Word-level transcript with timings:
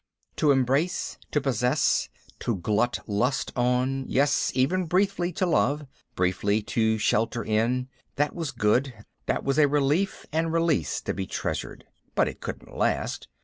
To 0.37 0.49
embrace, 0.49 1.19
to 1.29 1.39
possess, 1.39 2.09
to 2.39 2.55
glut 2.55 2.97
lust 3.05 3.51
on, 3.55 4.05
yes 4.07 4.51
even 4.55 4.85
briefly 4.87 5.31
to 5.33 5.45
love, 5.45 5.85
briefly 6.15 6.63
to 6.73 6.97
shelter 6.97 7.43
in 7.43 7.87
that 8.15 8.33
was 8.33 8.49
good, 8.49 8.95
that 9.27 9.43
was 9.43 9.59
a 9.59 9.67
relief 9.67 10.25
and 10.31 10.51
release 10.51 11.01
to 11.01 11.13
be 11.13 11.27
treasured. 11.27 11.85
But 12.15 12.27
it 12.27 12.41
couldn't 12.41 12.75
last. 12.75 13.27